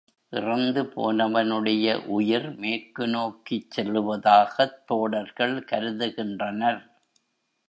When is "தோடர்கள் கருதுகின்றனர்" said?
4.85-6.81